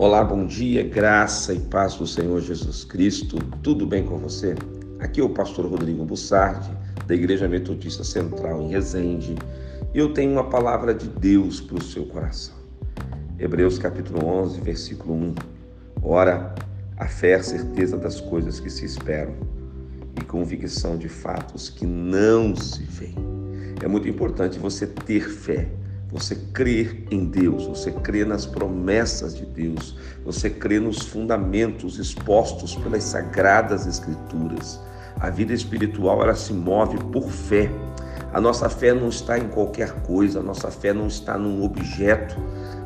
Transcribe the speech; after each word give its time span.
Olá, 0.00 0.22
bom 0.22 0.46
dia, 0.46 0.84
graça 0.84 1.52
e 1.52 1.58
paz 1.58 1.96
do 1.96 2.06
Senhor 2.06 2.40
Jesus 2.40 2.84
Cristo. 2.84 3.36
Tudo 3.64 3.84
bem 3.84 4.04
com 4.04 4.16
você? 4.16 4.54
Aqui 5.00 5.20
é 5.20 5.24
o 5.24 5.28
pastor 5.28 5.66
Rodrigo 5.66 6.04
Bussardi, 6.04 6.70
da 7.04 7.16
Igreja 7.16 7.48
Metodista 7.48 8.04
Central 8.04 8.62
em 8.62 8.68
Resende. 8.68 9.34
E 9.92 9.98
eu 9.98 10.14
tenho 10.14 10.30
uma 10.30 10.48
palavra 10.48 10.94
de 10.94 11.08
Deus 11.08 11.60
para 11.60 11.78
o 11.78 11.82
seu 11.82 12.06
coração. 12.06 12.54
Hebreus 13.40 13.76
capítulo 13.76 14.24
11, 14.24 14.60
versículo 14.60 15.14
1. 15.14 15.34
Ora, 16.00 16.54
a 16.96 17.08
fé 17.08 17.30
é 17.30 17.34
a 17.34 17.42
certeza 17.42 17.96
das 17.96 18.20
coisas 18.20 18.60
que 18.60 18.70
se 18.70 18.84
esperam 18.84 19.34
e 20.16 20.24
convicção 20.24 20.96
de 20.96 21.08
fatos 21.08 21.68
que 21.68 21.84
não 21.84 22.54
se 22.54 22.84
veem. 22.84 23.16
É 23.82 23.88
muito 23.88 24.08
importante 24.08 24.60
você 24.60 24.86
ter 24.86 25.28
fé 25.28 25.68
você 26.10 26.34
crer 26.34 27.04
em 27.10 27.26
Deus, 27.26 27.66
você 27.66 27.90
crer 27.90 28.26
nas 28.26 28.46
promessas 28.46 29.36
de 29.36 29.44
Deus, 29.44 29.96
você 30.24 30.48
crer 30.48 30.80
nos 30.80 31.00
fundamentos 31.00 31.98
expostos 31.98 32.74
pelas 32.76 33.04
sagradas 33.04 33.86
escrituras. 33.86 34.80
A 35.20 35.28
vida 35.28 35.52
espiritual 35.52 36.22
ela 36.22 36.34
se 36.34 36.52
move 36.52 36.96
por 37.12 37.28
fé. 37.28 37.70
A 38.32 38.40
nossa 38.40 38.68
fé 38.68 38.94
não 38.94 39.08
está 39.08 39.38
em 39.38 39.48
qualquer 39.48 39.92
coisa, 40.02 40.40
a 40.40 40.42
nossa 40.42 40.70
fé 40.70 40.92
não 40.92 41.06
está 41.06 41.36
num 41.36 41.62
objeto, 41.62 42.36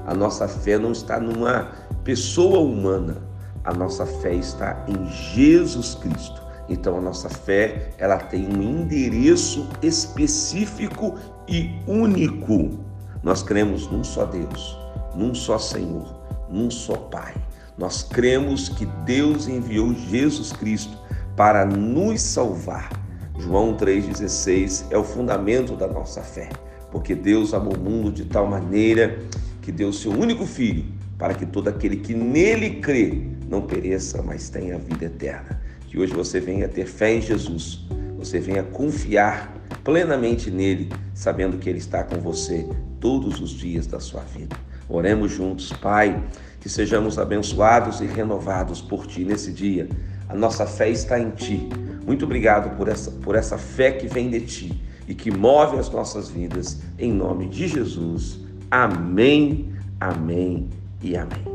a 0.07 0.15
nossa 0.15 0.49
fé 0.49 0.79
não 0.79 0.93
está 0.93 1.21
numa 1.21 1.71
pessoa 2.03 2.59
humana. 2.61 3.19
A 3.65 3.73
nossa 3.73 4.05
fé 4.05 4.35
está 4.35 4.85
em 4.89 5.07
Jesus 5.09 5.95
Cristo. 5.95 6.43
Então 6.69 6.97
a 6.97 7.01
nossa 7.01 7.29
fé, 7.29 7.91
ela 7.99 8.19
tem 8.19 8.49
um 8.49 8.63
endereço 8.63 9.69
específico 9.83 11.15
e 11.47 11.71
único. 11.87 12.92
Nós 13.23 13.41
cremos 13.41 13.89
num 13.89 14.03
só 14.03 14.25
Deus, 14.25 14.77
num 15.15 15.33
só 15.33 15.57
Senhor, 15.57 16.13
num 16.51 16.69
só 16.71 16.97
Pai. 16.97 17.33
Nós 17.79 18.03
cremos 18.03 18.69
que 18.69 18.85
Deus 19.07 19.47
enviou 19.47 19.95
Jesus 19.95 20.53
Cristo 20.53 20.99
para 21.37 21.65
nos 21.65 22.21
salvar. 22.21 22.91
João 23.39 23.77
3,16 23.77 24.87
é 24.91 24.99
o 24.99 25.05
fundamento 25.05 25.77
da 25.77 25.87
nossa 25.87 26.21
fé, 26.21 26.49
porque 26.91 27.15
Deus 27.15 27.55
amou 27.55 27.77
o 27.77 27.81
mundo 27.81 28.11
de 28.11 28.25
tal 28.25 28.47
maneira 28.47 29.21
que 29.61 29.71
deu 29.71 29.93
seu 29.93 30.11
único 30.11 30.45
filho 30.45 30.85
para 31.17 31.33
que 31.33 31.47
todo 31.47 31.69
aquele 31.69 31.99
que 31.99 32.15
nele 32.15 32.81
crê 32.81 33.29
não 33.49 33.63
pereça, 33.63 34.21
mas 34.21 34.49
tenha 34.49 34.77
vida 34.79 35.05
eterna. 35.05 35.63
Que 35.87 35.97
hoje 35.99 36.13
você 36.13 36.41
venha 36.41 36.69
ter 36.69 36.87
fé 36.87 37.15
em 37.15 37.21
Jesus, 37.21 37.87
você 38.19 38.41
venha 38.41 38.65
confiar 38.65 39.55
plenamente 39.85 40.51
nele, 40.51 40.91
sabendo 41.15 41.59
que 41.59 41.69
ele 41.69 41.79
está 41.79 42.03
com 42.03 42.17
você 42.17 42.67
todos 43.03 43.41
os 43.41 43.51
dias 43.51 43.87
da 43.87 44.01
sua 44.01 44.23
vida. 44.23 44.57
Oremos 44.89 45.33
juntos, 45.33 45.73
Pai, 45.73 46.23
que 46.61 46.69
sejamos 46.69 47.19
abençoados 47.19 48.01
e 48.01 48.07
renovados 48.07 48.81
por 48.81 49.07
Ti 49.07 49.25
nesse 49.25 49.53
dia. 49.53 49.89
A 50.29 50.35
nossa 50.35 50.65
fé 50.65 50.89
está 50.89 51.19
em 51.19 51.31
Ti. 51.31 51.69
Muito 52.07 52.25
obrigado 52.25 52.75
por 52.77 52.89
essa, 52.89 53.11
por 53.11 53.35
essa 53.35 53.59
fé 53.59 53.91
que 53.91 54.07
vem 54.07 54.31
de 54.31 54.41
Ti 54.41 54.83
e 55.09 55.15
que 55.15 55.31
move 55.31 55.79
as 55.79 55.91
nossas 55.91 56.31
vidas. 56.31 56.81
Em 56.99 57.13
nome 57.13 57.49
de 57.49 57.67
Jesus. 57.67 58.39
Amém, 58.71 59.75
amém 60.01 60.69
e 61.03 61.17
amém. 61.17 61.52